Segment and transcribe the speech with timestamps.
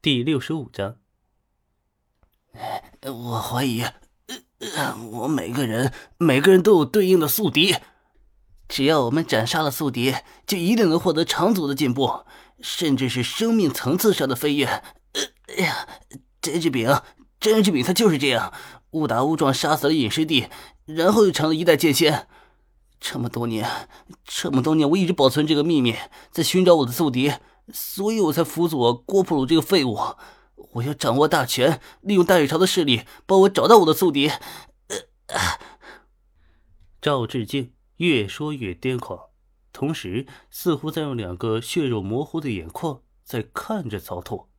[0.00, 0.94] 第六十五章。
[3.02, 3.84] 我怀疑，
[5.10, 7.74] 我每个人每个人都有对应的宿敌，
[8.68, 10.14] 只要我们斩杀了宿敌，
[10.46, 12.24] 就一定能获得长足的进步，
[12.60, 14.66] 甚至是生命层次上的飞跃。
[14.66, 15.88] 哎呀，
[16.40, 17.02] 甄志炳，
[17.40, 18.52] 甄志炳他就是这样，
[18.92, 20.46] 误打误撞杀死了隐师弟，
[20.84, 22.28] 然后又成了一代剑仙。
[23.00, 23.88] 这么多年，
[24.24, 25.94] 这么多年，我一直保存这个秘密，
[26.30, 27.32] 在寻找我的宿敌，
[27.72, 29.96] 所以我才辅佐郭普鲁这个废物。
[30.72, 34.30] 我要掌握大权，利用大禹朝的势力，帮我找到我的宿敌。
[37.00, 39.28] 赵志敬越说越癫狂，
[39.72, 44.50] 同时似乎在用两个血肉模糊的眼眶在看着曹拓，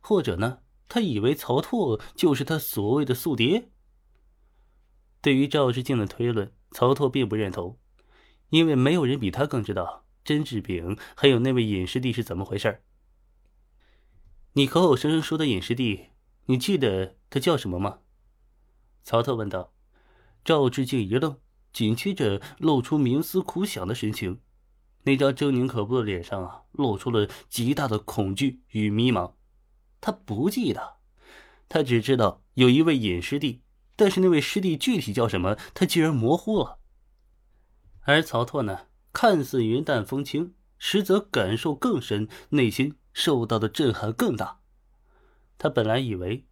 [0.00, 3.68] 或者呢，他以为曹拓就是他所谓的宿敌。
[5.20, 6.50] 对于赵志敬的推论。
[6.70, 7.78] 曹拓并不认同，
[8.50, 12.82] 因为没有人比他更知道甄志炳还有那位隐师弟是怎么回事
[14.52, 16.06] 你口口声声说的隐师弟，
[16.46, 18.00] 你记得他叫什么吗？
[19.02, 19.72] 曹特问道。
[20.42, 21.38] 赵志敬一愣，
[21.72, 24.40] 紧接着露出冥思苦想的神情，
[25.02, 29.34] 那张狰狞可怖的脸上啊，露出了极大的恐惧与迷茫。
[30.00, 30.96] 他不记得，
[31.68, 33.60] 他只知道有一位隐师弟。
[34.00, 36.78] 但是那位师弟具体叫什么，他竟然模糊了。
[38.04, 44.60] 而曹拓呢，看似云淡风轻，实则感受更深，内心受到的震撼更大。
[45.58, 46.38] 他本来以为《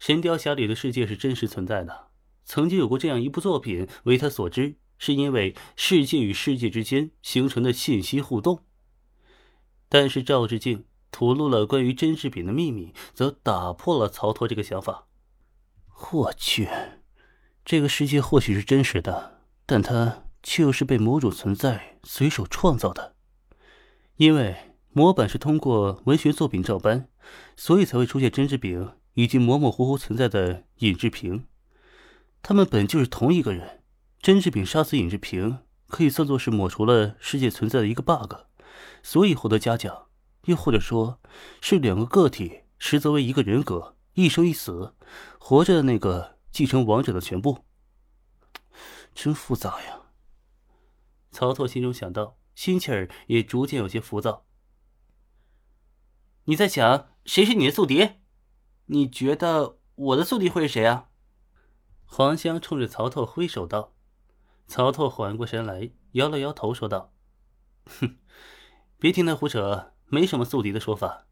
[0.00, 2.08] 神雕侠侣》的世界是真实存在的，
[2.44, 8.64] 曾经有过这样一部作品为他所知，是因为世界与世界之间形成的信息互动。
[9.88, 15.06] 但是赵志敬吐露了关于甄士品的秘密，则打破了曹拓这个想法。
[16.12, 16.68] 我去，
[17.66, 23.16] 这个世界或许是真实的，但它却又是被某种存在随手创造的。
[24.18, 24.54] 因为
[24.92, 27.08] 模板是通过文学作品照搬，
[27.56, 31.44] 所以才会出现甄志炳以及模模糊糊存在的尹志平。
[32.40, 33.82] 他们本就是同一个人。
[34.22, 35.58] 甄志炳杀死尹志平，
[35.88, 38.32] 可以算作是抹除了世界存在的一个 bug，
[39.02, 40.06] 所以获得嘉奖。
[40.44, 41.18] 又或者说，
[41.60, 43.96] 是两个个体实则为一个人格。
[44.14, 44.94] 一生一死，
[45.40, 47.65] 活着的那个继承王者的全部，
[49.16, 50.02] 真复杂呀。
[51.32, 54.44] 曹操心中想到，心气儿也逐渐有些浮躁。
[56.44, 58.20] 你在想谁是你的宿敌？
[58.84, 61.08] 你觉得我的宿敌会是谁啊？
[62.04, 63.94] 黄香冲着曹操挥手道。
[64.68, 67.12] 曹操缓过神来，摇了摇头，说道
[67.86, 68.18] ：“哼，
[68.98, 71.26] 别听他胡扯，没什么宿敌的说法。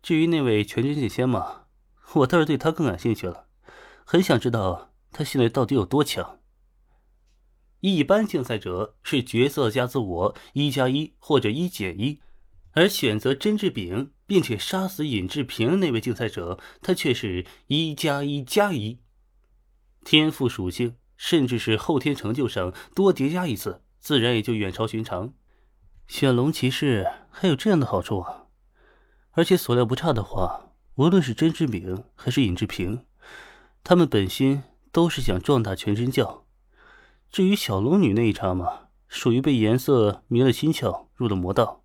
[0.00, 1.64] 至于那位全真剑仙嘛。”
[2.14, 3.48] 我倒是对他更感兴趣了，
[4.02, 6.37] 很想知道他现在到底有多强。
[7.80, 12.20] 一般竞赛者是角色加自我一加一或者一减一，
[12.72, 18.98] 而选择甄志炳并且杀死尹志平那位竞赛者，他却是一加一加一。
[20.04, 25.34] 天赋属性甚至是后天成就上多叠加一次，自然也就远超寻常。
[26.06, 28.46] 选龙骑士还有这样的好处啊！
[29.32, 30.64] 而且所料不差的话。
[30.94, 33.04] 无论是甄志敏还是尹志平，
[33.84, 36.47] 他们本心都是想壮大全真教。
[37.30, 41.84] 至于小龙女那一茬嘛，属于被颜色迷了心窍，入了魔道，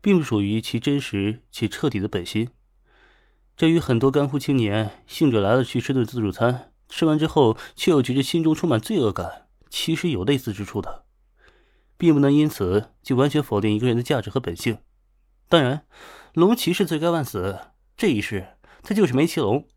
[0.00, 2.48] 并不属于其真实且彻底的本心。
[3.56, 11.04] 这与很多干枯青年兴致来了去吃顿自助餐，吃完之后却又觉得心中充满罪恶感，其实有类似之处的，
[11.98, 14.78] 并不能因此就完全否定一个人的价值和本性。
[15.48, 15.84] 当然，
[16.32, 17.58] 龙骑士罪该万死。
[17.96, 19.68] 这一世，他就是梅奇龙，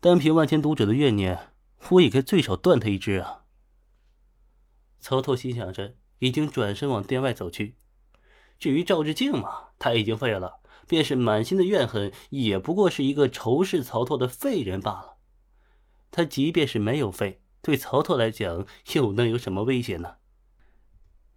[0.00, 1.50] 单凭万千读者的怨念，
[1.90, 3.44] 我也该最少断他一只啊！
[5.00, 7.76] 曹拓心想着，已经转身往殿外走去。
[8.58, 15.16] 至于赵志敬嘛，他已经废了，便是满心的怨恨，也不过是一个仇视曹拓的废人罢了。
[16.10, 20.16] 他即便是没有废，对曹操来讲，又能有什么威胁呢？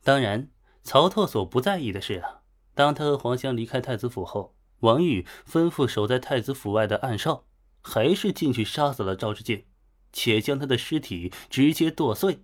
[0.04, 0.50] 当然，
[0.84, 2.42] 曹操所不在意的是啊，
[2.74, 4.56] 当他和黄香离开太子府后。
[4.82, 7.46] 王玉吩咐守在太子府外的暗哨，
[7.82, 9.66] 还是进去杀死了赵志敬，
[10.12, 12.44] 且将他的尸体直接剁碎。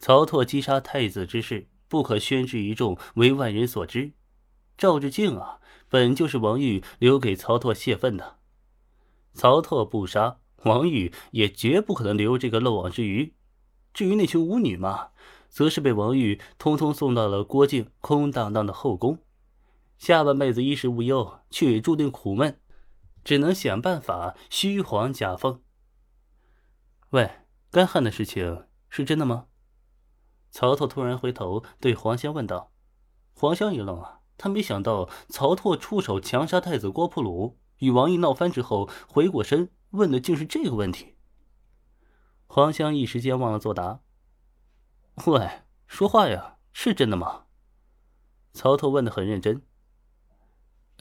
[0.00, 4.12] 曹拓击杀太子之事，不可宣之于众，为外人所知。
[4.78, 5.60] 赵志敬啊，
[5.90, 8.38] 本就是王玉留给曹拓泄愤的。
[9.34, 13.34] 曹拓不杀王玉，也绝不可能留这个漏网之鱼。
[13.92, 15.10] 至于那群舞女嘛，
[15.50, 19.18] 则是被王玉通通送到了郭靖空荡荡的后宫。
[19.98, 22.58] 下半辈子衣食无忧，却也注定苦闷，
[23.22, 25.60] 只能想办法虚晃假凤。
[27.10, 27.30] 喂，
[27.70, 29.48] 干旱的事情是真的吗？
[30.50, 32.72] 曹操突然回头对黄香问道。
[33.32, 41.16] 黄香一愣啊，他没想到曹拓出手强杀太子郭普鲁，与王毅闹翻之后回过身问的竟是这个问题。
[42.46, 44.00] 黄香一时间忘了作答。
[45.26, 47.44] 喂，说话呀，是真的吗？
[48.52, 49.62] 曹拓问的很认真。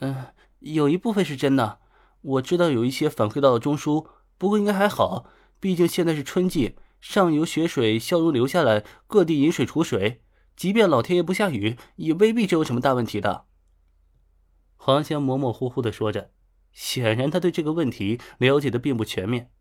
[0.02, 0.28] 嗯，
[0.60, 1.80] 有一部分是真的。
[2.22, 4.06] 我知道有一些反馈到了中枢，
[4.38, 5.25] 不过应该还好，
[5.60, 10.24] 毕竟现在是春季，上游雪水消融流下来，各地引水储水，
[10.56, 13.46] 即便老天爷不下雨，也未必就有什么大问题的。
[14.75, 16.31] 黄香模模糊糊的说着，
[16.72, 19.51] 显然他对这个问题了解的并不全面，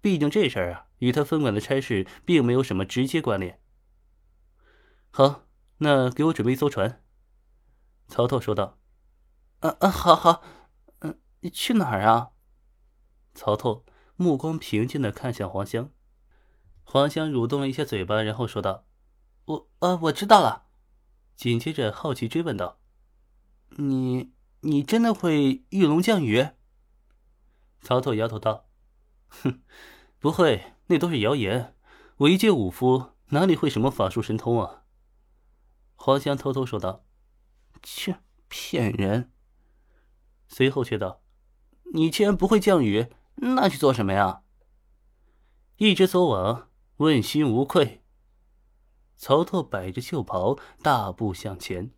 [0.00, 3.60] 毕竟这事儿啊，与他分管的差事并没有什么直接关联。
[5.10, 5.44] 好，
[5.78, 7.02] 那给我准备一艘船。”
[8.08, 8.78] 曹拓说道。
[9.60, 10.42] “嗯嗯，好好。”
[11.40, 12.30] 你去哪儿啊？
[13.34, 13.84] 曹拓
[14.14, 15.90] 目光平静的看向黄香，
[16.84, 18.86] 黄香蠕动了一下嘴巴，然后说道
[19.46, 19.70] ：“我……
[19.78, 20.66] 呃，我知道了。”
[21.36, 22.80] 紧接着好奇追问道
[23.76, 24.32] ：“你……
[24.64, 26.50] 你真的会御龙降雨？”
[27.82, 28.68] 曹拓摇头道
[29.26, 29.60] ：“哼，
[30.20, 31.74] 不会，那都是谣言。
[32.18, 34.84] 我一介武夫，哪里会什么法术神通啊？”
[35.96, 37.04] 黄香偷偷说道
[37.82, 39.32] ：“切，骗人！”
[40.46, 41.22] 随后却道。
[41.94, 44.42] 你既然不会降雨，那去做什么呀？
[45.76, 48.02] 一直走往，问心无愧。
[49.16, 51.90] 曹拓摆着袖袍，大步向前。